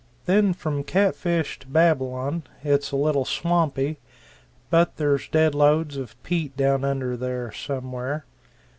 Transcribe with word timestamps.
Then 0.25 0.53
from 0.53 0.83
Catfish 0.83 1.59
to 1.59 1.67
Babylon 1.67 2.41
it's 2.63 2.91
a 2.91 2.95
little 2.95 3.23
swampy, 3.23 3.99
but 4.71 4.97
there's 4.97 5.27
dead 5.27 5.53
loads 5.53 5.95
of 5.95 6.15
peat 6.23 6.57
down 6.57 6.83
under 6.83 7.15
there 7.15 7.51
somewhere. 7.51 8.25